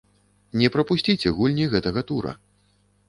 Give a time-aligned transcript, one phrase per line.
[0.61, 2.33] Не прапусціце гульні гэтага тура.